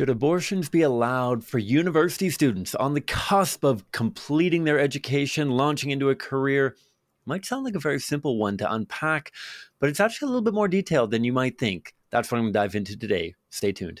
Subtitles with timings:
[0.00, 5.90] Should abortions be allowed for university students on the cusp of completing their education, launching
[5.90, 6.74] into a career?
[7.26, 9.30] Might sound like a very simple one to unpack,
[9.78, 11.94] but it's actually a little bit more detailed than you might think.
[12.08, 13.34] That's what I'm going to dive into today.
[13.50, 14.00] Stay tuned.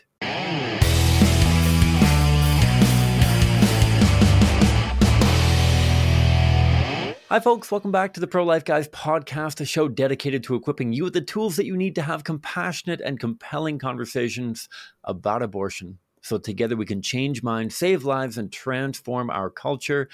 [7.32, 7.70] Hi, folks.
[7.70, 11.12] Welcome back to the Pro Life Guys podcast, a show dedicated to equipping you with
[11.12, 14.68] the tools that you need to have compassionate and compelling conversations
[15.04, 16.00] about abortion.
[16.22, 20.08] So, together we can change minds, save lives, and transform our culture.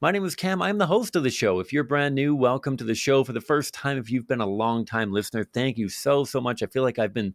[0.00, 0.62] My name is Cam.
[0.62, 1.60] I'm the host of the show.
[1.60, 3.98] If you're brand new, welcome to the show for the first time.
[3.98, 6.62] If you've been a long time listener, thank you so, so much.
[6.62, 7.34] I feel like I've been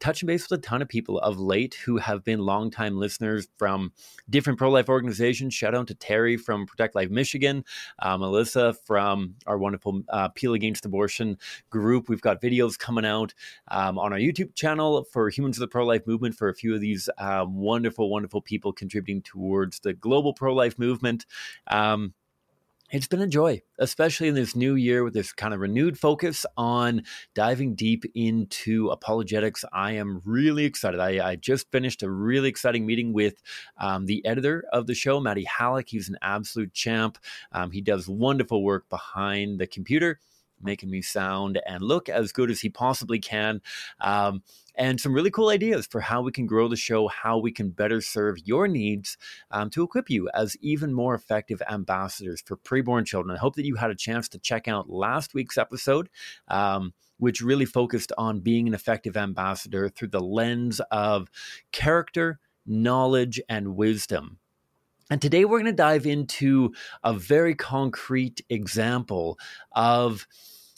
[0.00, 3.92] touching base with a ton of people of late who have been longtime listeners from
[4.28, 5.54] different pro life organizations.
[5.54, 7.64] Shout out to Terry from Protect Life Michigan,
[8.00, 11.38] uh, Melissa from our wonderful uh, Peel Against Abortion
[11.70, 12.08] group.
[12.08, 13.34] We've got videos coming out
[13.68, 16.74] um, on our YouTube channel for Humans of the Pro Life Movement for a few
[16.74, 21.26] of these um, wonderful, wonderful people contributing towards the global pro life movement.
[21.68, 22.14] Um,
[22.90, 26.46] it's been a joy, especially in this new year with this kind of renewed focus
[26.56, 27.02] on
[27.34, 29.64] diving deep into apologetics.
[29.72, 31.00] I am really excited.
[31.00, 33.42] I, I just finished a really exciting meeting with
[33.78, 35.88] um, the editor of the show, Matty Halleck.
[35.88, 37.18] He's an absolute champ.
[37.50, 40.20] Um, he does wonderful work behind the computer
[40.62, 43.60] making me sound and look as good as he possibly can.
[44.00, 44.42] Um,
[44.76, 47.70] and some really cool ideas for how we can grow the show, how we can
[47.70, 49.16] better serve your needs
[49.50, 53.36] um, to equip you as even more effective ambassadors for preborn children.
[53.36, 56.08] I hope that you had a chance to check out last week's episode.
[56.48, 61.30] Um, which really focused on being an effective ambassador through the lens of
[61.72, 64.38] character, knowledge, and wisdom.
[65.08, 69.38] And today we're going to dive into a very concrete example
[69.72, 70.26] of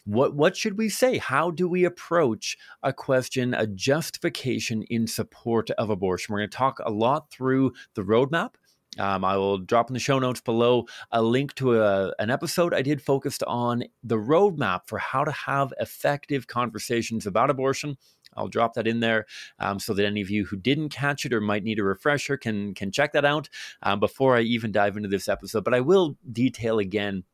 [0.09, 1.19] what what should we say?
[1.19, 6.33] How do we approach a question, a justification in support of abortion?
[6.33, 8.55] We're going to talk a lot through the roadmap.
[8.99, 12.73] Um, I will drop in the show notes below a link to a, an episode
[12.73, 17.99] I did focused on the roadmap for how to have effective conversations about abortion.
[18.35, 19.27] I'll drop that in there
[19.59, 22.39] um, so that any of you who didn't catch it or might need a refresher
[22.39, 23.51] can can check that out
[23.83, 25.65] um, before I even dive into this episode.
[25.65, 27.25] But I will detail again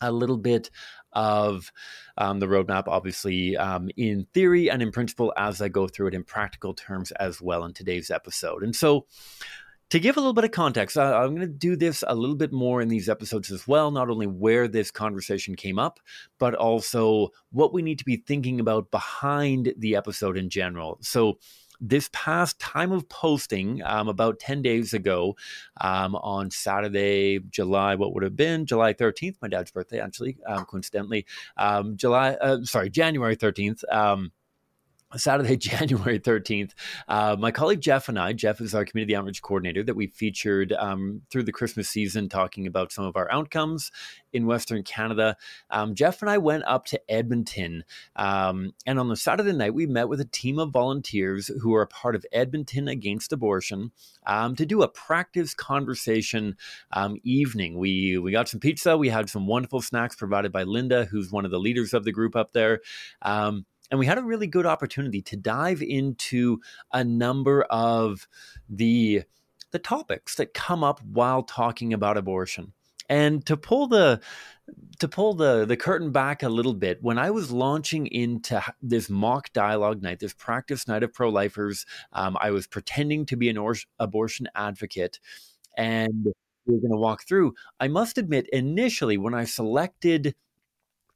[0.00, 0.70] a little bit
[1.16, 1.72] of
[2.18, 6.14] um, the roadmap, obviously, um, in theory and in principle, as I go through it
[6.14, 8.62] in practical terms as well in today's episode.
[8.62, 9.06] And so,
[9.90, 12.34] to give a little bit of context, I, am going to do this a little
[12.34, 16.00] bit more in these episodes as well, not only where this conversation came up,
[16.38, 20.98] but also what we need to be thinking about behind the episode in general.
[21.02, 21.38] So,
[21.80, 25.36] this past time of posting, um, about 10 days ago,
[25.80, 30.64] um, on Saturday, July, what would have been July 13th, my dad's birthday, actually, um,
[30.64, 31.26] coincidentally,
[31.56, 33.84] um, July, uh, sorry, January 13th.
[35.12, 36.72] Um, Saturday, January 13th,
[37.08, 40.72] uh, my colleague Jeff and I, Jeff is our community outreach coordinator that we featured
[40.72, 43.90] um, through the Christmas season talking about some of our outcomes
[44.32, 45.36] in Western Canada.
[45.70, 47.84] Um, Jeff and I went up to Edmonton.
[48.16, 51.82] Um, and on the Saturday night, we met with a team of volunteers who are
[51.82, 53.92] a part of Edmonton Against Abortion
[54.26, 56.56] um, to do a practice conversation
[56.92, 57.78] um, evening.
[57.78, 58.96] We, we got some pizza.
[58.96, 62.12] We had some wonderful snacks provided by Linda, who's one of the leaders of the
[62.12, 62.80] group up there.
[63.90, 66.60] And we had a really good opportunity to dive into
[66.92, 68.26] a number of
[68.68, 69.22] the
[69.72, 72.72] the topics that come up while talking about abortion.
[73.08, 74.20] And to pull the
[74.98, 79.08] to pull the the curtain back a little bit when i was launching into this
[79.08, 83.56] mock dialogue night this practice night of pro-lifers um, i was pretending to be an
[83.56, 85.20] or- abortion advocate
[85.76, 86.26] and
[86.66, 90.34] we are going to walk through i must admit initially when i selected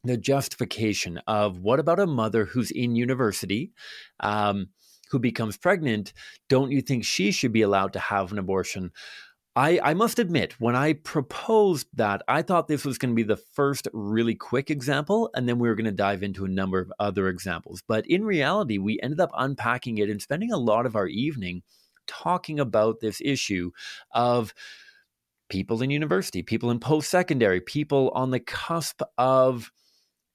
[0.04, 3.72] the justification of what about a mother who's in university
[4.20, 4.68] um,
[5.10, 6.12] who becomes pregnant
[6.48, 8.90] don't you think she should be allowed to have an abortion
[9.56, 13.24] I, I must admit, when I proposed that, I thought this was going to be
[13.24, 16.78] the first really quick example, and then we were going to dive into a number
[16.78, 17.82] of other examples.
[17.86, 21.62] But in reality, we ended up unpacking it and spending a lot of our evening
[22.06, 23.72] talking about this issue
[24.12, 24.54] of
[25.48, 29.72] people in university, people in post secondary, people on the cusp of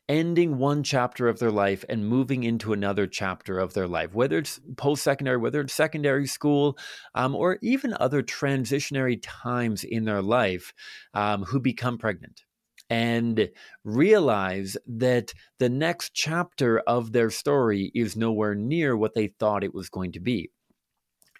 [0.07, 4.37] ending one chapter of their life and moving into another chapter of their life, whether
[4.37, 6.77] it's post secondary, whether it's secondary school,
[7.15, 10.73] um, or even other transitionary times in their life,
[11.13, 12.43] um, who become pregnant
[12.89, 13.49] and
[13.83, 19.73] realize that the next chapter of their story is nowhere near what they thought it
[19.73, 20.51] was going to be.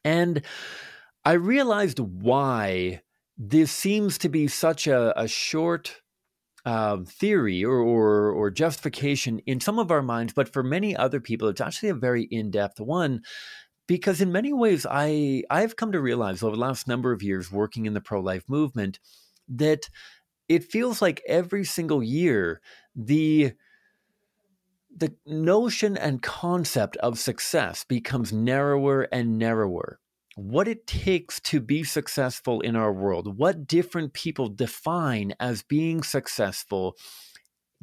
[0.03, 0.41] And
[1.23, 3.01] I realized why
[3.37, 6.01] this seems to be such a, a short
[6.65, 11.19] uh, theory or, or, or justification in some of our minds, but for many other
[11.19, 13.21] people, it's actually a very in depth one
[13.87, 17.51] because in many ways I I've come to realize over the last number of years
[17.51, 18.99] working in the pro-life movement
[19.47, 19.89] that
[20.49, 22.61] it feels like every single year
[22.95, 23.53] the
[24.95, 29.99] the notion and concept of success becomes narrower and narrower.
[30.35, 36.03] What it takes to be successful in our world, what different people define as being
[36.03, 36.97] successful,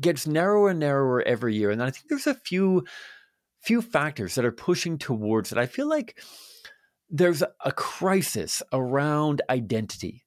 [0.01, 1.71] gets narrower and narrower every year.
[1.71, 2.85] And I think there's a few
[3.63, 5.59] few factors that are pushing towards it.
[5.59, 6.19] I feel like
[7.09, 10.25] there's a crisis around identity.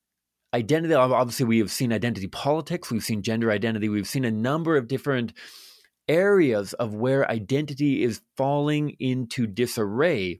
[0.53, 4.77] Identity, obviously, we have seen identity politics, we've seen gender identity, we've seen a number
[4.77, 5.33] of different
[6.07, 10.39] areas of where identity is falling into disarray.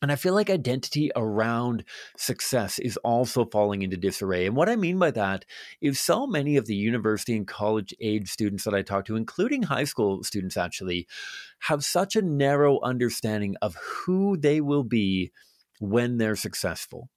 [0.00, 1.84] And I feel like identity around
[2.16, 4.46] success is also falling into disarray.
[4.46, 5.44] And what I mean by that
[5.80, 9.64] is so many of the university and college age students that I talk to, including
[9.64, 11.08] high school students actually,
[11.60, 15.32] have such a narrow understanding of who they will be
[15.80, 17.08] when they're successful.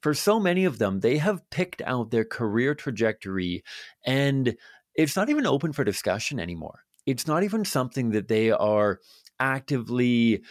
[0.00, 3.64] For so many of them, they have picked out their career trajectory
[4.04, 4.56] and
[4.94, 6.84] it's not even open for discussion anymore.
[7.04, 9.00] It's not even something that they are
[9.40, 10.42] actively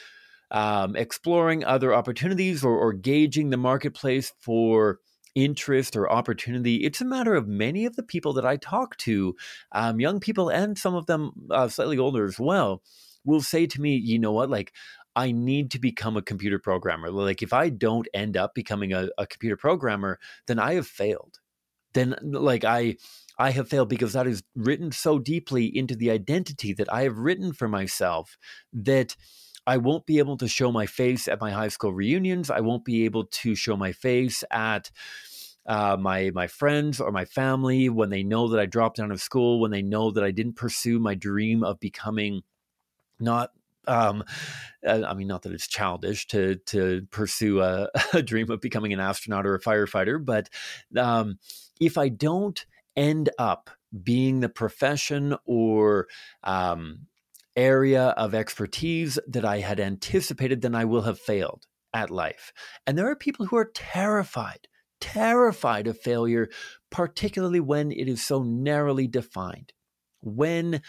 [0.51, 4.99] um, exploring other opportunities or, or gauging the marketplace for
[5.35, 6.77] interest or opportunity.
[6.77, 9.35] It's a matter of many of the people that I talk to,
[9.71, 12.81] um, young people and some of them uh, slightly older as well,
[13.23, 14.73] will say to me, you know what, like,
[15.15, 17.11] I need to become a computer programmer.
[17.11, 21.39] Like, if I don't end up becoming a, a computer programmer, then I have failed.
[21.93, 22.97] Then, like, I.
[23.39, 27.19] I have failed because that is written so deeply into the identity that I have
[27.19, 28.35] written for myself
[28.73, 29.15] that
[29.67, 32.49] I won't be able to show my face at my high school reunions.
[32.49, 34.89] I won't be able to show my face at
[35.65, 39.21] uh, my my friends or my family when they know that I dropped out of
[39.21, 42.43] school, when they know that I didn't pursue my dream of becoming
[43.19, 43.51] not
[43.87, 44.23] um,
[44.85, 48.93] uh, I mean, not that it's childish to to pursue a, a, dream of becoming
[48.93, 50.49] an astronaut or a firefighter, but
[50.97, 51.39] um,
[51.79, 52.65] if I don't
[52.95, 53.69] end up
[54.03, 56.07] being the profession or
[56.43, 57.07] um,
[57.57, 62.53] area of expertise that I had anticipated, then I will have failed at life.
[62.85, 64.67] And there are people who are terrified,
[65.01, 66.49] terrified of failure,
[66.91, 69.73] particularly when it is so narrowly defined.
[70.21, 70.81] When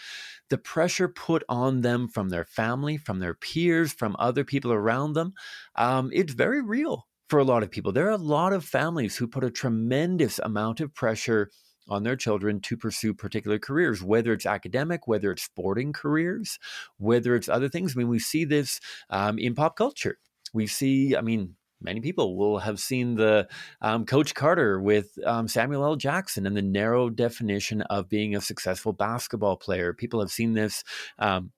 [0.49, 5.13] the pressure put on them from their family, from their peers, from other people around
[5.13, 5.33] them,
[5.75, 7.91] um, it's very real for a lot of people.
[7.91, 11.51] There are a lot of families who put a tremendous amount of pressure
[11.89, 16.59] on their children to pursue particular careers, whether it's academic, whether it's sporting careers,
[16.97, 17.95] whether it's other things.
[17.95, 20.17] I mean, we see this um, in pop culture.
[20.53, 23.47] We see, I mean, many people will have seen the
[23.81, 25.95] um, Coach Carter with um, Samuel L.
[25.95, 29.93] Jackson and the narrow definition of being a successful basketball player.
[29.93, 30.83] People have seen this.
[31.17, 31.51] Um,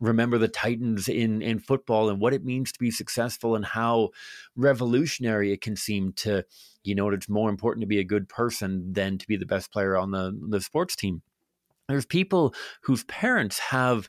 [0.00, 4.10] remember the Titans in in football and what it means to be successful and how
[4.54, 6.44] revolutionary it can seem to
[6.84, 9.72] you know it's more important to be a good person than to be the best
[9.72, 11.22] player on the the sports team.
[11.88, 14.08] There's people whose parents have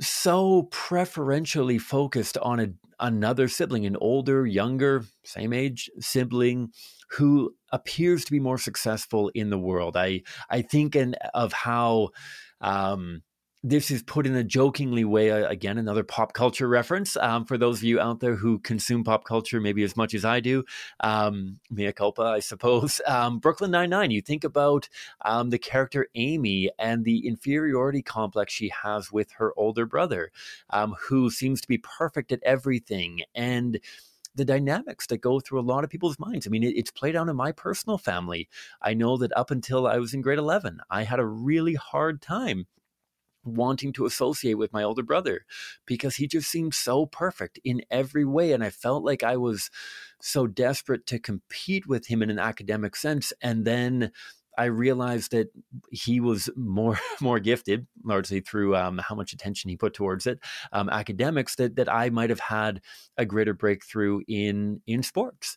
[0.00, 2.68] so preferentially focused on a,
[3.00, 6.70] another sibling, an older, younger, same age sibling
[7.10, 9.96] who appears to be more successful in the world.
[9.96, 12.10] I I think and of how
[12.60, 13.22] um,
[13.64, 15.30] this is put in a jokingly way.
[15.30, 19.04] Uh, again, another pop culture reference um, for those of you out there who consume
[19.04, 20.64] pop culture maybe as much as I do.
[21.00, 23.00] Um, mea culpa, I suppose.
[23.12, 24.10] Um, Brooklyn Nine Nine.
[24.10, 24.88] You think about
[25.24, 30.30] um, the character Amy and the inferiority complex she has with her older brother,
[30.70, 33.78] um, who seems to be perfect at everything, and
[34.34, 36.46] the dynamics that go through a lot of people's minds.
[36.46, 38.48] I mean, it, it's played out in my personal family.
[38.80, 42.22] I know that up until I was in grade 11, I had a really hard
[42.22, 42.66] time
[43.44, 45.44] wanting to associate with my older brother
[45.86, 48.52] because he just seemed so perfect in every way.
[48.52, 49.70] And I felt like I was
[50.20, 53.32] so desperate to compete with him in an academic sense.
[53.42, 54.12] And then
[54.58, 55.48] I realized that
[55.90, 60.40] he was more more gifted, largely through um, how much attention he put towards it,
[60.72, 61.56] um, academics.
[61.56, 62.80] That that I might have had
[63.16, 65.56] a greater breakthrough in in sports.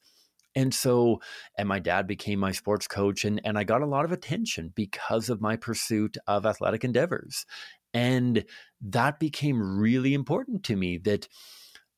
[0.56, 1.22] And so,
[1.58, 4.72] and my dad became my sports coach, and, and I got a lot of attention
[4.74, 7.46] because of my pursuit of athletic endeavors.
[7.94, 8.46] And
[8.82, 11.28] that became really important to me that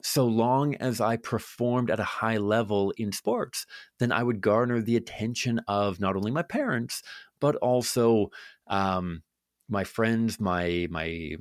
[0.04, 3.66] so long as I performed at a high level in sports,
[4.00, 7.02] then I would garner the attention of not only my parents,
[7.40, 8.30] but also
[8.68, 9.24] um,
[9.70, 11.36] my friends, my, my,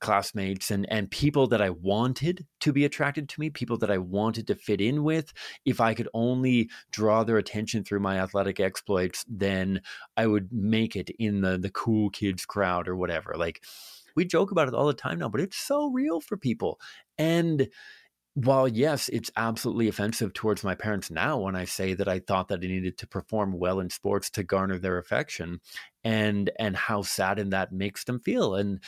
[0.00, 3.98] classmates and and people that I wanted to be attracted to me, people that I
[3.98, 5.32] wanted to fit in with.
[5.64, 9.80] If I could only draw their attention through my athletic exploits, then
[10.16, 13.34] I would make it in the the cool kids crowd or whatever.
[13.36, 13.64] Like
[14.14, 16.80] we joke about it all the time now, but it's so real for people.
[17.16, 17.68] And
[18.34, 22.48] while yes, it's absolutely offensive towards my parents now when I say that I thought
[22.48, 25.60] that I needed to perform well in sports to garner their affection
[26.04, 28.54] and and how saddened that makes them feel.
[28.54, 28.80] And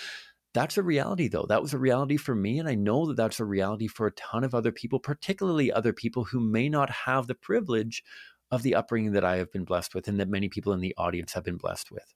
[0.52, 1.46] that's a reality though.
[1.48, 4.12] That was a reality for me and I know that that's a reality for a
[4.12, 8.02] ton of other people, particularly other people who may not have the privilege
[8.50, 10.94] of the upbringing that I have been blessed with and that many people in the
[10.96, 12.14] audience have been blessed with.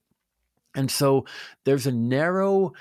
[0.75, 1.25] And so
[1.65, 2.73] there's a narrow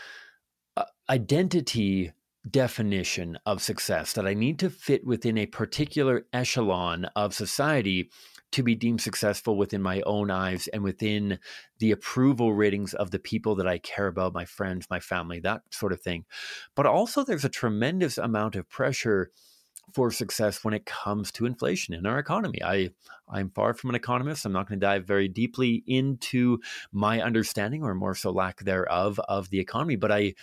[0.75, 2.11] uh, identity
[2.49, 8.09] definition of success that I need to fit within a particular echelon of society
[8.53, 11.39] to be deemed successful within my own eyes and within
[11.79, 15.61] the approval ratings of the people that I care about, my friends, my family, that
[15.71, 16.25] sort of thing.
[16.75, 19.31] But also, there's a tremendous amount of pressure
[19.91, 22.63] for success when it comes to inflation in our economy.
[22.63, 22.91] I
[23.29, 24.45] I'm far from an economist.
[24.45, 26.59] I'm not going to dive very deeply into
[26.91, 30.35] my understanding or more so lack thereof of the economy, but I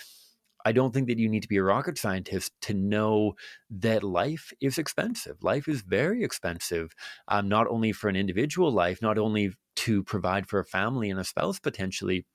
[0.65, 3.35] I don't think that you need to be a rocket scientist to know
[3.71, 5.43] that life is expensive.
[5.43, 6.95] Life is very expensive,
[7.29, 11.19] um, not only for an individual life, not only to provide for a family and
[11.19, 12.27] a spouse potentially,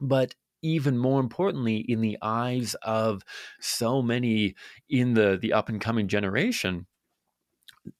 [0.00, 3.22] but even more importantly, in the eyes of
[3.60, 4.54] so many
[4.88, 6.86] in the the up and coming generation,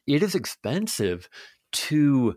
[0.07, 1.29] it is expensive
[1.73, 2.37] to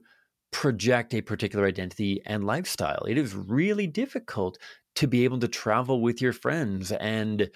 [0.51, 3.03] project a particular identity and lifestyle.
[3.07, 4.57] It is really difficult
[4.95, 7.49] to be able to travel with your friends and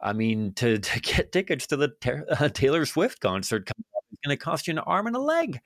[0.00, 1.92] i mean to, to get tickets to the
[2.40, 3.70] uh, taylor swift concert
[4.14, 5.60] is going to cost you an arm and a leg.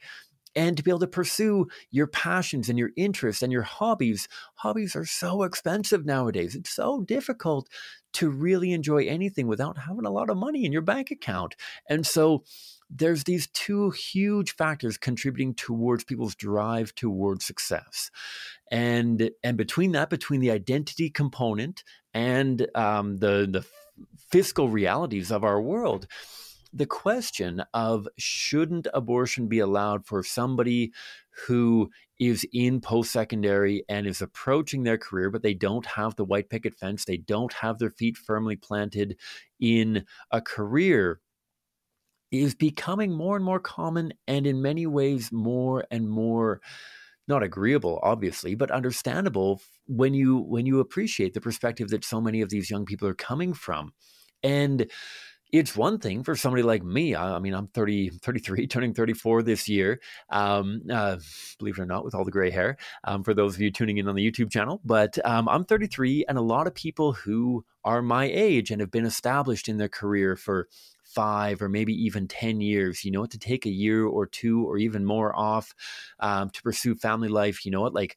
[0.57, 4.27] And to be able to pursue your passions and your interests and your hobbies.
[4.55, 6.57] Hobbies are so expensive nowadays.
[6.57, 7.69] It's so difficult
[8.15, 11.55] to really enjoy anything without having a lot of money in your bank account.
[11.89, 12.45] And so
[12.91, 18.11] there's these two huge factors contributing towards people's drive towards success
[18.71, 21.85] and and between that between the identity component
[22.15, 23.65] and um, the the
[24.31, 26.07] fiscal realities of our world
[26.73, 30.93] the question of shouldn't abortion be allowed for somebody
[31.47, 36.25] who is in post secondary and is approaching their career, but they don't have the
[36.25, 39.17] white picket fence, they don't have their feet firmly planted
[39.61, 41.21] in a career
[42.31, 46.61] is becoming more and more common and in many ways more and more
[47.29, 52.41] not agreeable obviously but understandable when you when you appreciate the perspective that so many
[52.41, 53.93] of these young people are coming from
[54.43, 54.91] and
[55.53, 57.15] it's one thing for somebody like me.
[57.15, 60.01] I, I, mean, I'm 30, 33, turning 34 this year.
[60.31, 61.17] Um, uh,
[61.59, 63.99] believe it or not, with all the gray hair, um, for those of you tuning
[63.99, 64.81] in on the YouTube channel.
[64.85, 68.91] But um, I'm 33, and a lot of people who are my age and have
[68.91, 70.69] been established in their career for
[71.09, 74.65] five or maybe even 10 years, you know what, to take a year or two
[74.65, 75.75] or even more off
[76.21, 78.17] um, to pursue family life, you know what, like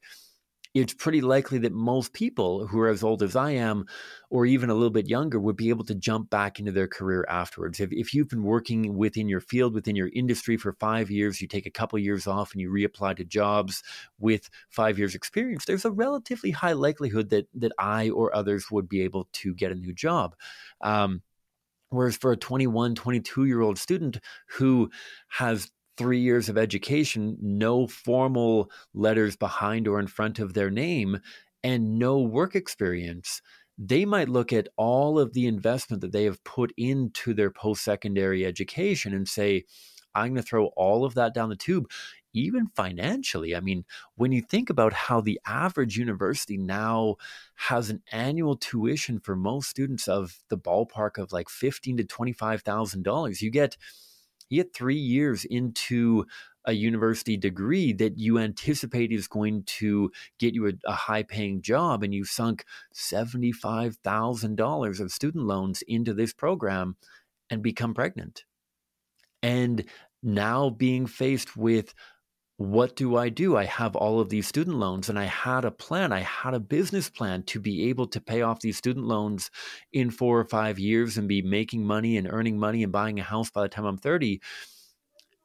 [0.74, 3.84] it's pretty likely that most people who are as old as I am,
[4.30, 7.26] or even a little bit younger, would be able to jump back into their career
[7.28, 7.78] afterwards.
[7.78, 11.48] If, if you've been working within your field, within your industry for five years, you
[11.48, 13.82] take a couple years off and you reapply to jobs
[14.18, 18.88] with five years experience, there's a relatively high likelihood that, that I or others would
[18.88, 20.34] be able to get a new job.
[20.80, 21.20] Um,
[21.92, 24.18] Whereas for a 21, 22 year old student
[24.48, 24.90] who
[25.28, 31.20] has three years of education, no formal letters behind or in front of their name,
[31.62, 33.42] and no work experience,
[33.76, 37.84] they might look at all of the investment that they have put into their post
[37.84, 39.64] secondary education and say,
[40.14, 41.90] I'm going to throw all of that down the tube
[42.32, 43.54] even financially.
[43.54, 43.84] I mean,
[44.16, 47.16] when you think about how the average university now
[47.54, 52.32] has an annual tuition for most students of the ballpark of like fifteen to twenty
[52.32, 53.76] five thousand dollars, you get
[54.48, 56.26] you get three years into
[56.64, 61.60] a university degree that you anticipate is going to get you a, a high paying
[61.60, 66.96] job and you sunk $75,000 of student loans into this program
[67.50, 68.44] and become pregnant.
[69.42, 69.84] And
[70.22, 71.94] now being faced with
[72.56, 73.56] what do I do?
[73.56, 76.12] I have all of these student loans and I had a plan.
[76.12, 79.50] I had a business plan to be able to pay off these student loans
[79.92, 83.24] in four or five years and be making money and earning money and buying a
[83.24, 84.40] house by the time I'm 30.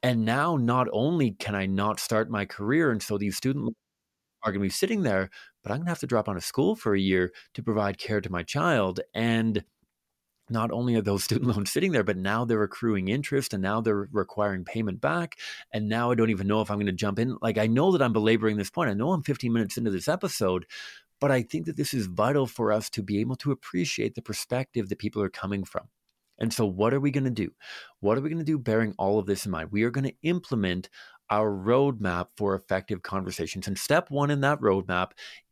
[0.02, 3.76] And now, not only can I not start my career, and so these student loans
[4.44, 5.30] are going to be sitting there,
[5.62, 7.98] but I'm going to have to drop out of school for a year to provide
[7.98, 9.00] care to my child.
[9.14, 9.64] And
[10.50, 13.80] not only are those student loans sitting there, but now they're accruing interest and now
[13.80, 15.36] they're requiring payment back.
[15.72, 17.36] And now I don't even know if I'm going to jump in.
[17.40, 18.90] Like, I know that I'm belaboring this point.
[18.90, 20.66] I know I'm 15 minutes into this episode,
[21.20, 24.22] but I think that this is vital for us to be able to appreciate the
[24.22, 25.88] perspective that people are coming from.
[26.38, 27.50] And so, what are we going to do?
[28.00, 29.70] What are we going to do bearing all of this in mind?
[29.72, 30.88] We are going to implement
[31.30, 33.66] our roadmap for effective conversations.
[33.66, 35.10] And step one in that roadmap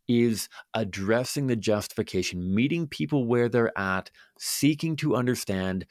[0.08, 5.86] is addressing the justification, meeting people where they're at, seeking to understand,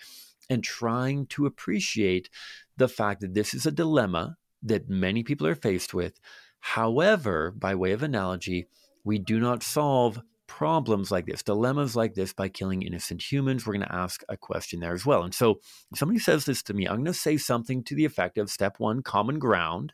[0.49, 2.29] and trying to appreciate
[2.77, 6.19] the fact that this is a dilemma that many people are faced with.
[6.59, 8.67] However, by way of analogy,
[9.03, 13.65] we do not solve problems like this, dilemmas like this by killing innocent humans.
[13.65, 15.23] We're going to ask a question there as well.
[15.23, 15.59] And so,
[15.91, 18.49] if somebody says this to me, I'm going to say something to the effect of
[18.49, 19.93] step one, common ground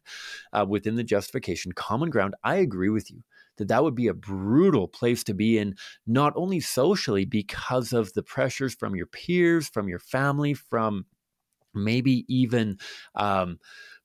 [0.54, 1.72] uh, within the justification.
[1.72, 3.24] Common ground, I agree with you
[3.58, 5.76] that that would be a brutal place to be in,
[6.08, 11.06] not only socially, because of the pressures from your peers, from your family, from
[11.74, 12.78] maybe even
[13.16, 13.60] um,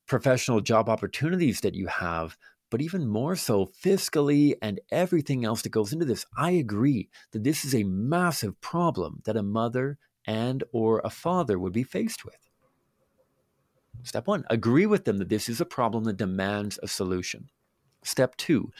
[0.06, 2.36] professional job opportunities that you have,
[2.70, 6.26] but even more so fiscally and everything else that goes into this.
[6.36, 11.58] I agree that this is a massive problem that a mother and or a father
[11.58, 12.48] would be faced with.
[14.02, 17.48] Step 1, agree with them that this is a problem that demands a solution.
[18.02, 18.70] Step 2,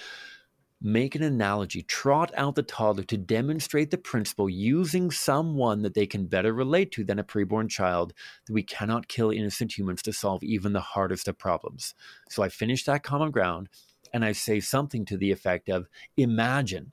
[0.87, 6.07] make an analogy, trot out the toddler to demonstrate the principle using someone that they
[6.07, 8.13] can better relate to than a preborn child
[8.47, 11.93] that we cannot kill innocent humans to solve even the hardest of problems.
[12.31, 13.69] So I finish that common ground
[14.13, 16.93] and I say something to the effect of imagine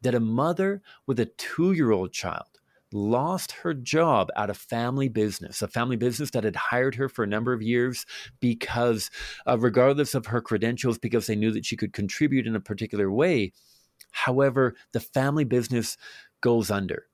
[0.00, 2.57] that a mother with a two year old child
[2.92, 7.22] lost her job at a family business, a family business that had hired her for
[7.22, 8.06] a number of years
[8.40, 9.10] because,
[9.46, 13.10] uh, regardless of her credentials, because they knew that she could contribute in a particular
[13.10, 13.52] way.
[14.10, 15.96] However, the family business
[16.40, 17.06] goes under.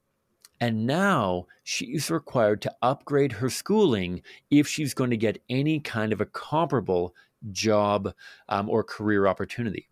[0.61, 6.13] And now she's required to upgrade her schooling if she's going to get any kind
[6.13, 7.15] of a comparable
[7.51, 8.15] job
[8.49, 9.89] um, or career opportunity.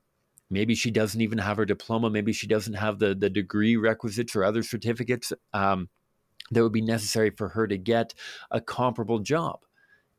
[0.52, 2.10] Maybe she doesn't even have her diploma.
[2.10, 5.88] Maybe she doesn't have the, the degree requisites or other certificates um,
[6.50, 8.12] that would be necessary for her to get
[8.50, 9.60] a comparable job.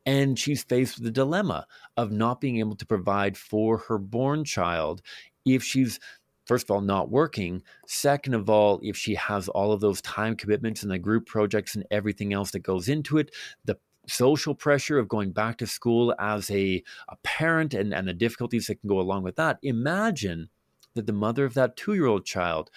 [0.04, 4.44] And she's faced with the dilemma of not being able to provide for her born
[4.44, 5.00] child
[5.46, 6.00] if she's
[6.46, 7.62] first of all, not working.
[7.86, 11.74] Second of all, if she has all of those time commitments and the group projects
[11.74, 13.30] and everything else that goes into it,
[13.64, 18.12] the social pressure of going back to school as a, a parent and, and the
[18.14, 19.58] difficulties that can go along with that.
[19.62, 20.48] Imagine
[20.94, 22.70] that the mother of that two year old child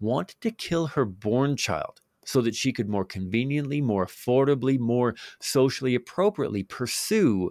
[0.00, 5.14] wanted to kill her born child so that she could more conveniently, more affordably, more
[5.40, 7.50] socially appropriately pursue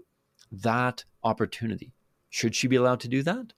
[0.51, 1.93] that opportunity.
[2.29, 3.53] Should she be allowed to do that?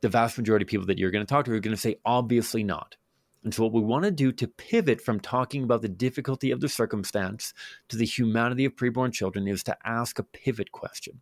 [0.00, 1.96] The vast majority of people that you're going to talk to are going to say,
[2.04, 2.96] obviously not.
[3.44, 6.60] And so, what we want to do to pivot from talking about the difficulty of
[6.60, 7.52] the circumstance
[7.88, 11.20] to the humanity of preborn children is to ask a pivot question.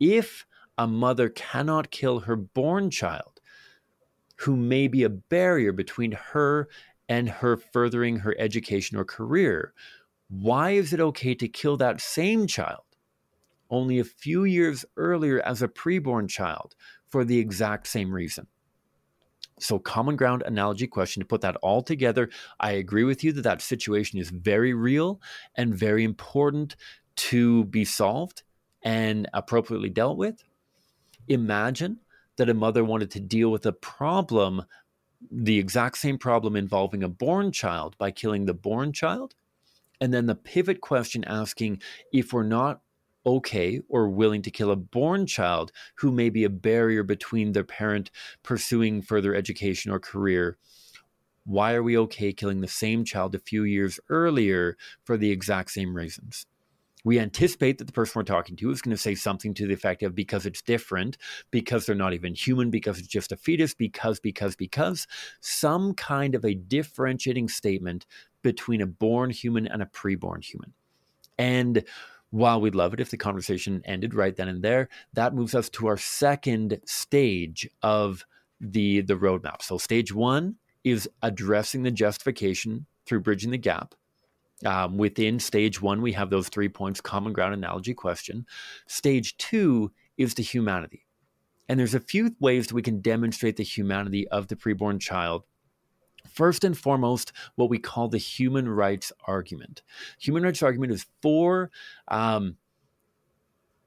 [0.00, 0.46] If
[0.78, 3.40] a mother cannot kill her born child,
[4.36, 6.68] who may be a barrier between her
[7.08, 9.74] and her furthering her education or career,
[10.28, 12.82] why is it okay to kill that same child
[13.70, 16.74] only a few years earlier as a preborn child
[17.10, 18.46] for the exact same reason?
[19.60, 22.28] So, common ground analogy question to put that all together.
[22.58, 25.20] I agree with you that that situation is very real
[25.56, 26.76] and very important
[27.16, 28.42] to be solved
[28.82, 30.42] and appropriately dealt with.
[31.28, 32.00] Imagine
[32.36, 34.64] that a mother wanted to deal with a problem,
[35.30, 39.34] the exact same problem involving a born child by killing the born child.
[40.00, 41.80] And then the pivot question asking
[42.12, 42.80] if we're not
[43.26, 47.64] okay or willing to kill a born child who may be a barrier between their
[47.64, 48.10] parent
[48.42, 50.56] pursuing further education or career.
[51.44, 55.70] Why are we okay killing the same child a few years earlier for the exact
[55.70, 56.46] same reasons?
[57.04, 59.74] We anticipate that the person we're talking to is going to say something to the
[59.74, 61.18] effect of because it's different,
[61.50, 65.06] because they're not even human, because it's just a fetus, because, because, because,
[65.42, 68.06] some kind of a differentiating statement
[68.40, 70.72] between a born human and a preborn human.
[71.38, 71.84] And
[72.34, 75.68] while we'd love it if the conversation ended right then and there, that moves us
[75.68, 78.26] to our second stage of
[78.60, 79.62] the the roadmap.
[79.62, 83.94] So stage one is addressing the justification through bridging the gap.
[84.66, 88.46] Um, within stage one, we have those three points: common ground, analogy, question.
[88.88, 91.06] Stage two is the humanity,
[91.68, 95.44] and there's a few ways that we can demonstrate the humanity of the preborn child
[96.26, 99.82] First and foremost, what we call the human rights argument.
[100.18, 101.70] Human rights argument is four.
[102.08, 102.56] Um,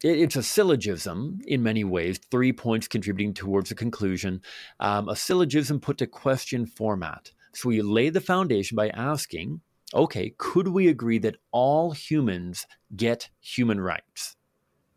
[0.04, 4.42] it's a syllogism in many ways, three points contributing towards a conclusion.
[4.80, 7.32] Um, a syllogism put to question format.
[7.54, 9.62] So we lay the foundation by asking,
[9.94, 14.36] okay, could we agree that all humans get human rights?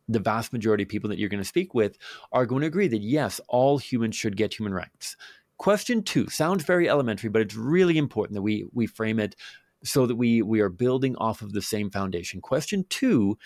[0.09, 1.97] The vast majority of people that you're going to speak with
[2.33, 5.17] are going to agree that yes, all humans should get human rights.
[5.61, 9.37] Question two sounds very elementary, but it's really important that we we frame it
[9.85, 12.41] so that we we are building off of the same foundation.
[12.41, 13.37] Question two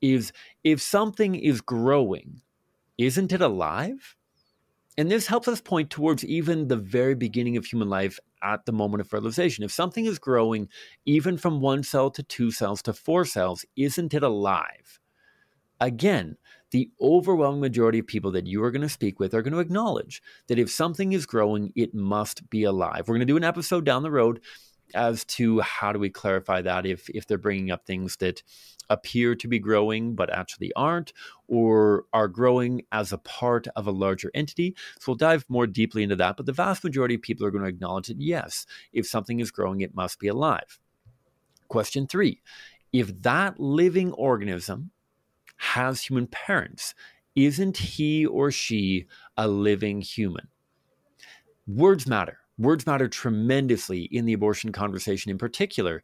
[0.00, 0.32] is
[0.64, 2.40] if something is growing,
[2.96, 4.16] isn't it alive?
[4.96, 8.72] And this helps us point towards even the very beginning of human life at the
[8.72, 9.62] moment of fertilization.
[9.62, 10.66] If something is growing
[11.04, 14.98] even from one cell to two cells to four cells, isn't it alive?
[15.78, 16.38] Again,
[16.70, 19.58] the overwhelming majority of people that you are going to speak with are going to
[19.58, 23.08] acknowledge that if something is growing, it must be alive.
[23.08, 24.40] We're going to do an episode down the road
[24.94, 28.42] as to how do we clarify that if if they're bringing up things that
[28.88, 31.12] appear to be growing but actually aren't
[31.46, 36.02] or are growing as a part of a larger entity so we'll dive more deeply
[36.02, 39.06] into that but the vast majority of people are going to acknowledge that yes if
[39.06, 40.80] something is growing it must be alive
[41.68, 42.40] question 3
[42.92, 44.90] if that living organism
[45.60, 46.94] has human parents,
[47.36, 50.48] isn't he or she a living human?
[51.66, 52.38] Words matter.
[52.58, 56.02] Words matter tremendously in the abortion conversation in particular.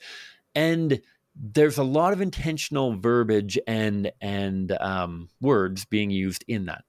[0.55, 1.01] And
[1.35, 6.85] there's a lot of intentional verbiage and and um, words being used in that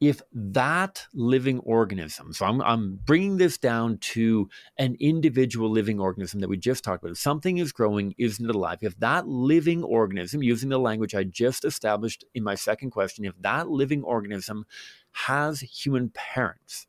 [0.00, 6.40] if that living organism, so I'm, I'm bringing this down to an individual living organism
[6.40, 8.78] that we just talked about, if something is growing, isn't it alive?
[8.82, 13.34] If that living organism, using the language I just established in my second question, if
[13.40, 14.66] that living organism
[15.12, 16.86] has human parents,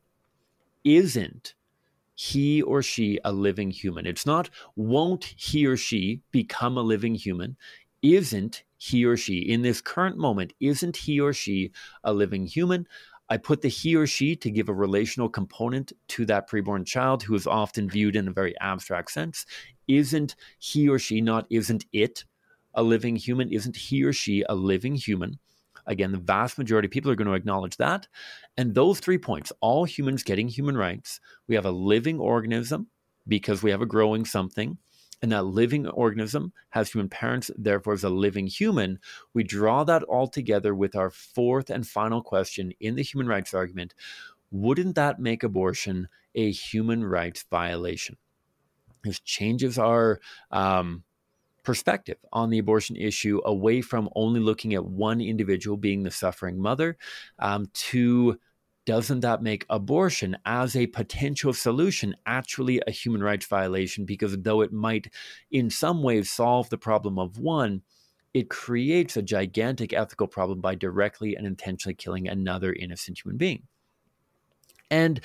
[0.84, 1.54] isn't
[2.14, 4.06] he or she a living human?
[4.06, 7.56] It's not won't he or she become a living human?
[8.02, 9.40] Isn't he or she.
[9.40, 11.72] In this current moment isn't he or she
[12.04, 12.88] a living human?
[13.30, 17.24] I put the he or she to give a relational component to that preborn child
[17.24, 19.46] who is often viewed in a very abstract sense.
[19.88, 22.24] Isn't he or she not isn't it
[22.74, 23.52] a living human?
[23.52, 25.40] Isn't he or she a living human?
[25.86, 28.08] Again the vast majority of people are going to acknowledge that.
[28.56, 32.88] And those three points all humans getting human rights we have a living organism
[33.28, 34.78] because we have a growing something
[35.22, 39.00] and that living organism has human parents, therefore is a living human,
[39.34, 43.54] we draw that all together with our fourth and final question in the human rights
[43.54, 43.94] argument
[44.50, 48.16] wouldn't that make abortion a human rights violation?
[49.04, 50.20] This changes our
[50.52, 51.04] um,
[51.64, 56.58] perspective on the abortion issue away from only looking at one individual being the suffering
[56.58, 56.98] mother
[57.40, 58.40] um, to
[58.88, 64.06] doesn't that make abortion as a potential solution actually a human rights violation?
[64.06, 65.14] Because though it might
[65.52, 67.82] in some ways solve the problem of one,
[68.34, 73.64] it creates a gigantic ethical problem by directly and intentionally killing another innocent human being.
[74.90, 75.20] And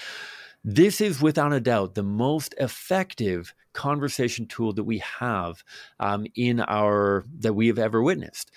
[0.65, 5.63] this is without a doubt the most effective conversation tool that we have
[6.01, 8.51] um, in our that we have ever witnessed.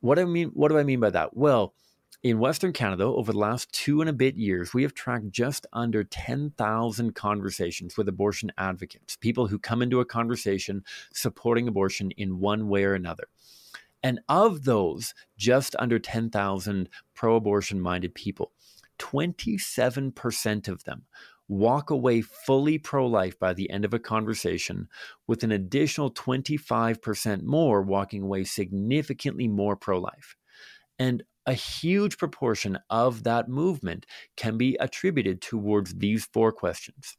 [0.00, 1.34] What I mean, what do I mean by that?
[1.34, 1.72] Well,
[2.22, 5.66] in Western Canada, over the last two and a bit years, we have tracked just
[5.72, 12.38] under 10,000 conversations with abortion advocates, people who come into a conversation supporting abortion in
[12.38, 13.24] one way or another.
[14.02, 18.52] And of those, just under 10,000 pro abortion minded people,
[18.98, 21.04] 27% of them
[21.48, 24.88] walk away fully pro life by the end of a conversation,
[25.26, 30.36] with an additional 25% more walking away significantly more pro life.
[30.98, 37.16] And a huge proportion of that movement can be attributed towards these four questions.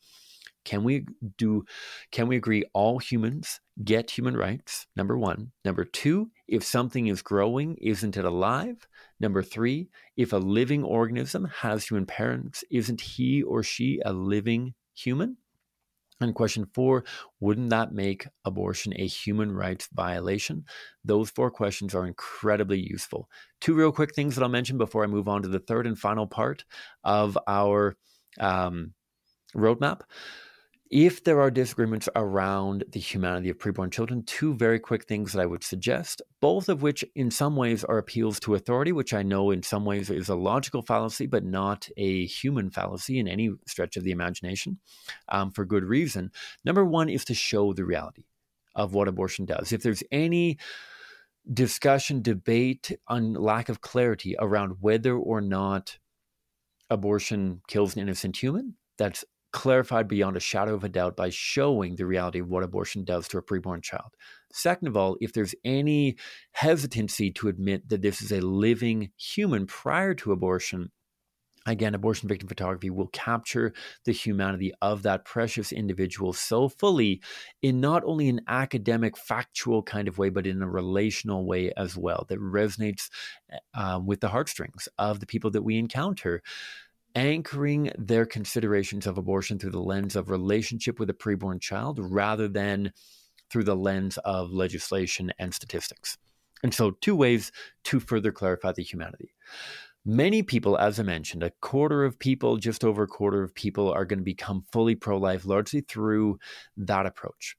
[0.63, 1.05] Can we
[1.37, 1.65] do
[2.13, 4.87] can we agree all humans get human rights?
[4.95, 5.51] Number 1.
[5.65, 8.87] Number 2, if something is growing, isn't it alive?
[9.19, 14.75] Number 3, if a living organism has human parents, isn't he or she a living
[14.93, 15.35] human?
[16.21, 17.03] And question four,
[17.39, 20.65] wouldn't that make abortion a human rights violation?
[21.03, 23.27] Those four questions are incredibly useful.
[23.59, 25.97] Two real quick things that I'll mention before I move on to the third and
[25.97, 26.63] final part
[27.03, 27.97] of our
[28.39, 28.93] um,
[29.55, 30.01] roadmap.
[30.91, 35.41] If there are disagreements around the humanity of preborn children, two very quick things that
[35.41, 39.23] I would suggest, both of which in some ways are appeals to authority, which I
[39.23, 43.51] know in some ways is a logical fallacy, but not a human fallacy in any
[43.65, 44.79] stretch of the imagination
[45.29, 46.29] um, for good reason.
[46.65, 48.25] Number one is to show the reality
[48.75, 49.71] of what abortion does.
[49.71, 50.57] If there's any
[51.53, 55.99] discussion, debate, on lack of clarity around whether or not
[56.89, 61.95] abortion kills an innocent human, that's clarified beyond a shadow of a doubt by showing
[61.95, 64.15] the reality of what abortion does to a preborn child.
[64.51, 66.17] Second of all, if there's any
[66.51, 70.91] hesitancy to admit that this is a living human prior to abortion,
[71.65, 73.73] again, abortion victim photography will capture
[74.05, 77.21] the humanity of that precious individual so fully
[77.61, 81.97] in not only an academic, factual kind of way, but in a relational way as
[81.97, 83.09] well that resonates
[83.73, 86.41] uh, with the heartstrings of the people that we encounter
[87.15, 92.47] anchoring their considerations of abortion through the lens of relationship with a preborn child rather
[92.47, 92.91] than
[93.49, 96.17] through the lens of legislation and statistics.
[96.63, 97.51] And so, two ways
[97.85, 99.33] to further clarify the humanity.
[100.05, 103.91] Many people, as I mentioned, a quarter of people, just over a quarter of people,
[103.91, 106.39] are going to become fully pro life largely through
[106.77, 107.55] that approach.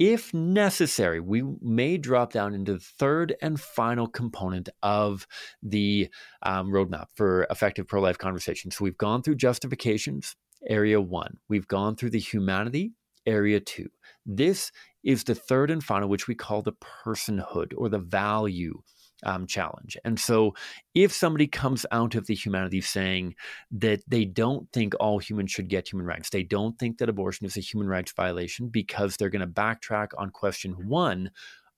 [0.00, 5.26] If necessary, we may drop down into the third and final component of
[5.62, 6.08] the
[6.42, 8.70] um, roadmap for effective pro life conversation.
[8.70, 10.36] So we've gone through justifications,
[10.66, 12.94] area one, we've gone through the humanity,
[13.26, 13.90] area two.
[14.24, 14.72] This
[15.04, 16.72] is the third and final, which we call the
[17.04, 18.80] personhood or the value
[19.24, 19.96] um, challenge.
[20.04, 20.54] And so,
[20.94, 23.34] if somebody comes out of the humanities saying
[23.72, 27.46] that they don't think all humans should get human rights, they don't think that abortion
[27.46, 31.30] is a human rights violation because they're going to backtrack on question one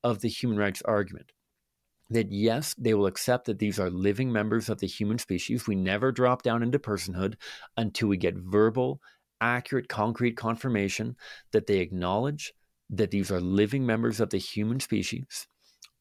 [0.04, 1.32] of the human rights argument.
[2.10, 5.66] That yes, they will accept that these are living members of the human species.
[5.66, 7.34] We never drop down into personhood
[7.76, 9.00] until we get verbal,
[9.40, 11.16] accurate, concrete confirmation
[11.52, 12.52] that they acknowledge
[12.90, 15.48] that these are living members of the human species.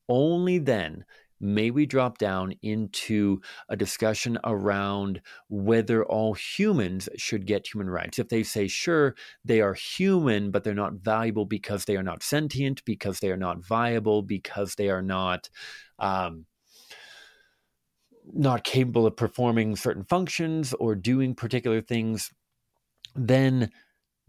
[0.10, 1.06] Only then
[1.42, 8.20] may we drop down into a discussion around whether all humans should get human rights.
[8.20, 12.24] If they say, sure, they are human, but they're not valuable because they are not
[12.24, 15.50] sentient, because they are not viable, because they are not.
[16.00, 16.46] Um,
[18.34, 22.32] not capable of performing certain functions or doing particular things,
[23.16, 23.70] then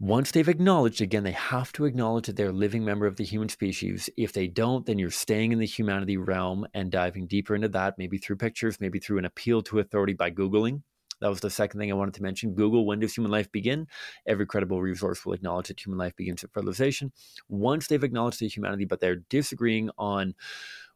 [0.03, 3.23] once they've acknowledged, again, they have to acknowledge that they're a living member of the
[3.23, 4.09] human species.
[4.17, 7.97] If they don't, then you're staying in the humanity realm and diving deeper into that,
[7.97, 10.81] maybe through pictures, maybe through an appeal to authority by Googling.
[11.21, 12.53] That was the second thing I wanted to mention.
[12.53, 13.87] Google, when does human life begin?
[14.27, 17.13] Every credible resource will acknowledge that human life begins at fertilization.
[17.47, 20.35] Once they've acknowledged the humanity, but they're disagreeing on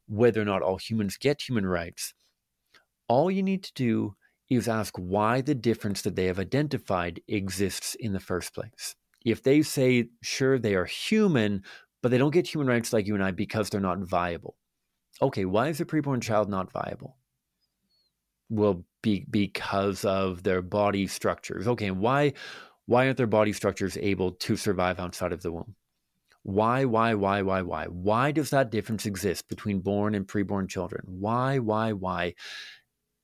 [0.10, 2.14] whether or not all humans get human rights,
[3.08, 4.17] all you need to do
[4.50, 8.96] is ask why the difference that they have identified exists in the first place.
[9.26, 11.64] If they say, sure, they are human,
[12.02, 14.56] but they don't get human rights like you and I because they're not viable.
[15.22, 17.18] Okay, why is a preborn child not viable?
[18.50, 21.68] Well, be, because of their body structures.
[21.68, 22.34] Okay, why
[22.86, 25.76] why aren't their body structures able to survive outside of the womb?
[26.44, 27.88] Why, why, why, why, why?
[27.88, 31.04] Why does that difference exist between born and preborn children?
[31.06, 32.36] Why, why, why?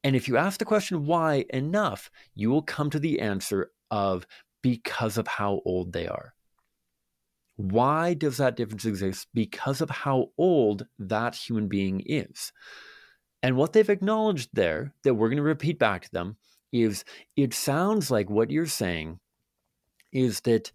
[0.04, 4.28] And if you ask the question why enough, you will come to the answer of
[4.62, 6.34] because of how old they are.
[7.56, 9.28] Why does that difference exist?
[9.34, 12.52] Because of how old that human being is.
[13.42, 16.38] And what they've acknowledged there, that we're going to repeat back to them,
[16.72, 17.04] is
[17.36, 19.20] it sounds like what you're saying
[20.12, 20.72] is that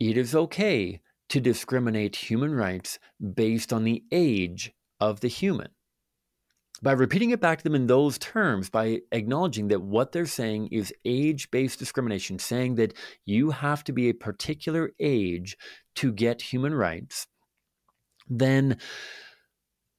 [0.00, 2.98] it is okay to discriminate human rights
[3.34, 5.68] based on the age of the human
[6.80, 10.68] by repeating it back to them in those terms, by acknowledging that what they're saying
[10.68, 15.56] is age based discrimination, saying that you have to be a particular age
[15.96, 17.26] to get human rights,
[18.28, 18.78] then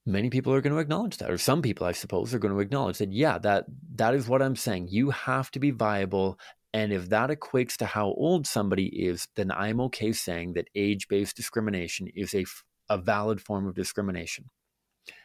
[0.05, 2.59] many people are going to acknowledge that or some people i suppose are going to
[2.59, 4.87] acknowledge that yeah that that is what i'm saying.
[4.89, 6.37] You have to be viable
[6.73, 11.35] and if that equates to how old somebody is then i'm okay saying that age-based
[11.35, 12.43] discrimination is a,
[12.89, 14.49] a valid form of discrimination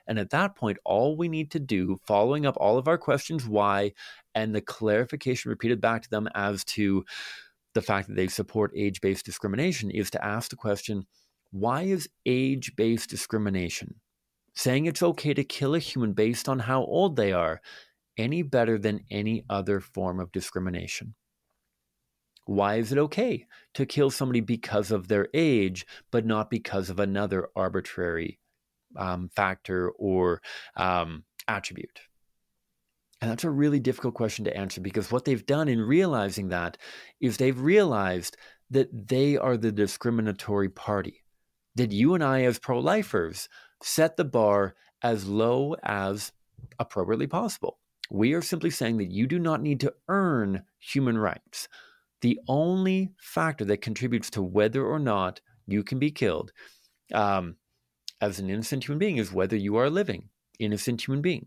[0.09, 3.47] and at that point, all we need to do, following up all of our questions
[3.47, 3.93] why
[4.35, 7.05] and the clarification repeated back to them as to
[7.75, 11.07] the fact that they support age based discrimination, is to ask the question
[11.51, 13.97] why is age based discrimination,
[14.55, 17.61] saying it's okay to kill a human based on how old they are,
[18.17, 21.15] any better than any other form of discrimination?
[22.47, 26.99] Why is it okay to kill somebody because of their age, but not because of
[26.99, 28.39] another arbitrary
[28.97, 30.41] um, factor or
[30.77, 32.01] um, attribute?
[33.21, 36.77] And that's a really difficult question to answer because what they've done in realizing that
[37.21, 38.37] is they've realized
[38.71, 41.25] that they are the discriminatory party,
[41.75, 43.49] that you and I, as pro lifers,
[43.83, 46.33] set the bar as low as
[46.79, 47.79] appropriately possible.
[48.11, 51.69] We are simply saying that you do not need to earn human rights.
[52.21, 56.53] The only factor that contributes to whether or not you can be killed
[57.15, 57.57] um,
[58.21, 60.29] as an innocent human being is whether you are a living,
[60.59, 61.47] innocent human being.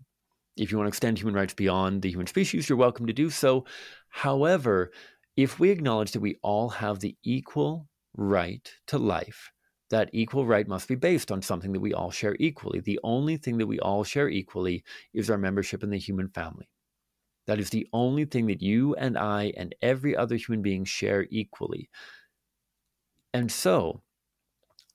[0.58, 3.30] If you want to extend human rights beyond the human species, you're welcome to do
[3.30, 3.66] so.
[4.10, 4.92] However,
[5.38, 9.52] if we acknowledge that we all have the equal right to life,
[9.90, 12.80] that equal right must be based on something that we all share equally.
[12.80, 16.70] The only thing that we all share equally is our membership in the human family.
[17.48, 21.28] That is the only thing that you and I and every other human being share
[21.30, 21.90] equally.
[23.34, 24.02] And so,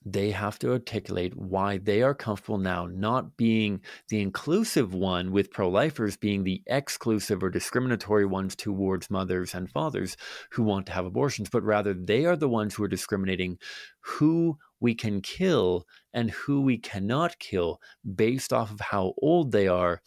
[0.08, 5.50] they have to articulate why they are comfortable now not being the inclusive one, with
[5.50, 10.16] pro lifers being the exclusive or discriminatory ones towards mothers and fathers
[10.52, 13.58] who want to have abortions, but rather they are the ones who are discriminating
[14.00, 17.80] who we can kill and who we cannot kill
[18.14, 20.00] based off of how old they are.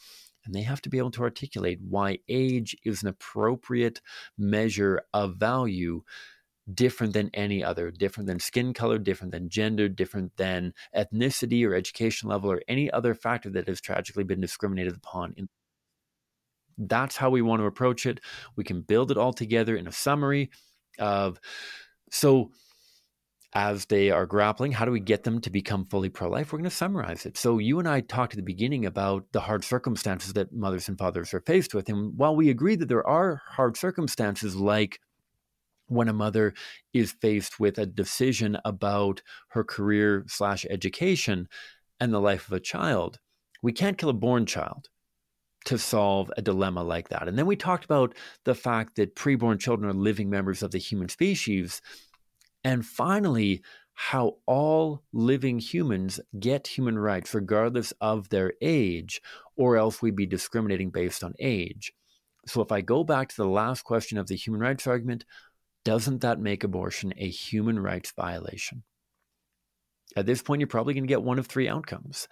[0.45, 4.01] and they have to be able to articulate why age is an appropriate
[4.37, 6.01] measure of value
[6.73, 11.73] different than any other, different than skin color, different than gender, different than ethnicity or
[11.73, 15.35] education level or any other factor that has tragically been discriminated upon.
[16.77, 18.19] That's how we want to approach it.
[18.55, 20.49] We can build it all together in a summary
[20.97, 21.39] of
[22.11, 22.51] so
[23.53, 26.53] as they are grappling, how do we get them to become fully pro life?
[26.53, 27.35] We're going to summarize it.
[27.35, 30.97] So, you and I talked at the beginning about the hard circumstances that mothers and
[30.97, 31.89] fathers are faced with.
[31.89, 34.99] And while we agree that there are hard circumstances, like
[35.89, 36.53] when a mother
[36.93, 41.47] is faced with a decision about her career slash education
[41.99, 43.19] and the life of a child,
[43.61, 44.89] we can't kill a born child
[45.65, 47.27] to solve a dilemma like that.
[47.27, 50.77] And then we talked about the fact that preborn children are living members of the
[50.77, 51.81] human species.
[52.63, 53.61] And finally,
[53.93, 59.21] how all living humans get human rights regardless of their age,
[59.57, 61.91] or else we'd be discriminating based on age.
[62.47, 65.25] So if I go back to the last question of the human rights argument,
[65.85, 68.83] doesn't that make abortion a human rights violation?
[70.15, 72.27] At this point, you're probably going to get one of three outcomes.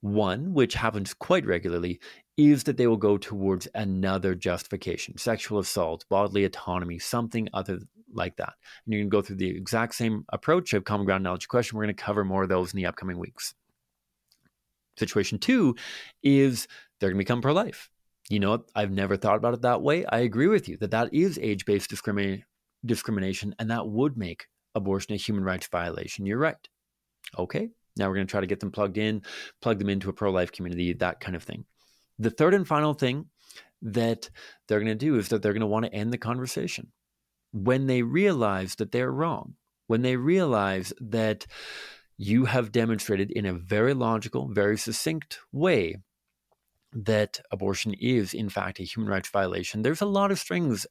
[0.00, 2.00] One, which happens quite regularly,
[2.36, 7.80] is that they will go towards another justification sexual assault, bodily autonomy, something other
[8.12, 8.54] like that.
[8.84, 11.76] And you're going to go through the exact same approach of common ground knowledge question.
[11.76, 13.54] We're going to cover more of those in the upcoming weeks.
[14.96, 15.74] Situation two
[16.22, 16.68] is
[17.00, 17.90] they're going to become pro life.
[18.28, 20.04] You know, I've never thought about it that way.
[20.04, 22.44] I agree with you that that is age based discrimination
[22.86, 26.26] discrimination, and that would make abortion a human rights violation.
[26.26, 26.68] You're right.
[27.38, 29.22] Okay, now we're going to try to get them plugged in,
[29.60, 31.64] plug them into a pro life community, that kind of thing.
[32.18, 33.26] The third and final thing
[33.82, 34.30] that
[34.66, 36.92] they're going to do is that they're going to want to end the conversation
[37.52, 39.54] when they realize that they're wrong,
[39.86, 41.46] when they realize that
[42.18, 45.96] you have demonstrated in a very logical, very succinct way
[46.92, 49.82] that abortion is, in fact, a human rights violation.
[49.82, 50.86] There's a lot of strings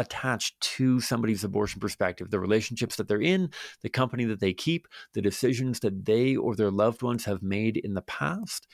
[0.00, 3.50] attached to somebody's abortion perspective the relationships that they're in,
[3.82, 7.76] the company that they keep, the decisions that they or their loved ones have made
[7.76, 8.66] in the past.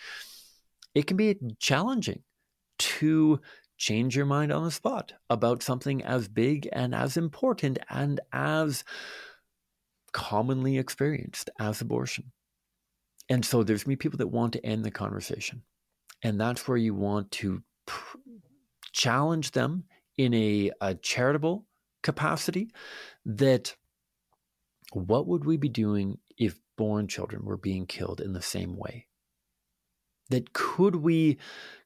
[0.94, 2.22] It can be challenging
[2.78, 3.40] to
[3.78, 8.84] change your mind on the spot about something as big and as important and as
[10.12, 12.32] commonly experienced as abortion.
[13.28, 15.62] And so there's going to be people that want to end the conversation.
[16.22, 18.18] And that's where you want to pr-
[18.92, 19.84] challenge them
[20.16, 21.66] in a, a charitable
[22.02, 22.70] capacity
[23.24, 23.74] that
[24.92, 29.06] what would we be doing if born children were being killed in the same way?
[30.30, 31.38] That could we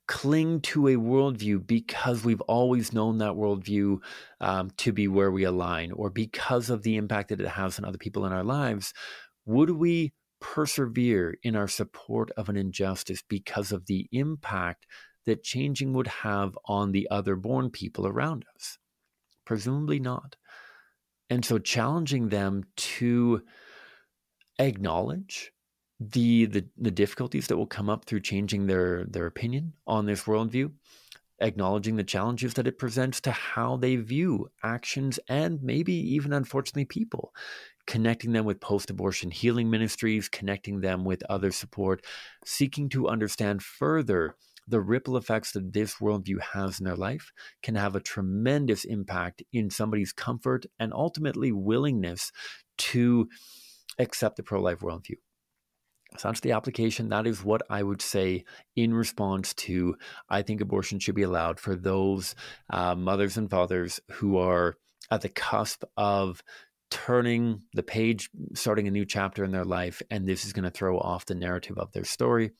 [0.07, 3.99] cling to a worldview because we've always known that worldview
[4.40, 7.85] um, to be where we align, or because of the impact that it has on
[7.85, 8.93] other people in our lives?
[9.47, 14.87] Would we persevere in our support of an injustice because of the impact
[15.26, 18.78] that changing would have on the other born people around us?
[19.44, 20.37] Presumably not.
[21.28, 23.42] And so challenging them to
[24.59, 25.52] acknowledge
[26.00, 30.24] the, the, the difficulties that will come up through changing their, their opinion on this
[30.24, 30.72] worldview,
[31.40, 36.85] acknowledging the challenges that it presents to how they view actions and maybe even, unfortunately,
[36.87, 37.33] people,
[37.87, 42.04] connecting them with post abortion healing ministries, connecting them with other support,
[42.44, 47.75] seeking to understand further the ripple effects that this worldview has in their life can
[47.75, 52.33] have a tremendous impact in somebody's comfort and ultimately willingness
[52.79, 53.29] to
[53.99, 55.16] accept the pro life worldview.
[56.18, 57.09] So that's the application.
[57.09, 58.44] That is what I would say
[58.75, 59.96] in response to
[60.29, 62.35] I think abortion should be allowed for those
[62.68, 64.77] uh, mothers and fathers who are
[65.11, 66.42] at the cusp of
[66.90, 70.70] turning the page, starting a new chapter in their life, and this is going to
[70.70, 72.51] throw off the narrative of their story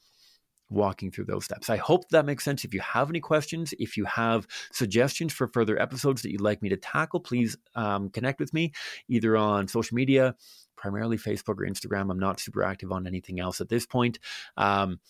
[0.71, 1.69] walking through those steps.
[1.69, 2.65] I hope that makes sense.
[2.65, 6.63] If you have any questions, if you have suggestions for further episodes that you'd like
[6.63, 8.73] me to tackle, please um, connect with me
[9.09, 10.35] either on social media,
[10.77, 12.11] primarily Facebook or Instagram.
[12.11, 14.19] I'm not super active on anything else at this point.
[14.57, 15.01] Um,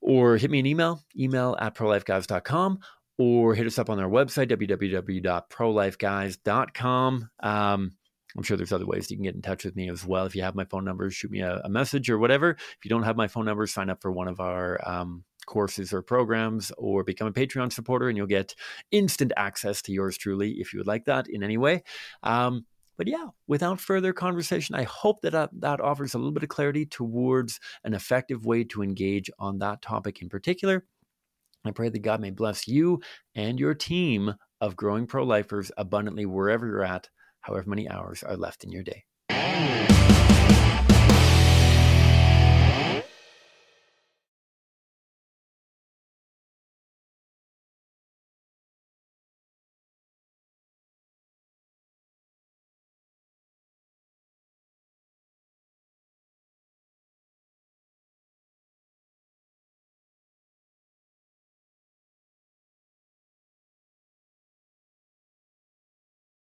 [0.00, 2.78] or hit me an email, email at prolifeguys.com,
[3.18, 7.30] or hit us up on our website, www.prolifeguys.com.
[7.40, 7.92] Um,
[8.36, 10.26] I'm sure there's other ways you can get in touch with me as well.
[10.26, 12.50] If you have my phone number, shoot me a, a message or whatever.
[12.50, 15.92] If you don't have my phone number, sign up for one of our um, courses
[15.92, 18.54] or programs or become a Patreon supporter and you'll get
[18.90, 21.82] instant access to yours truly if you would like that in any way.
[22.22, 22.66] Um,
[22.98, 26.48] but yeah, without further conversation, I hope that uh, that offers a little bit of
[26.48, 30.84] clarity towards an effective way to engage on that topic in particular.
[31.64, 33.00] I pray that God may bless you
[33.34, 37.08] and your team of growing pro lifers abundantly wherever you're at
[37.48, 39.97] however many hours are left in your day.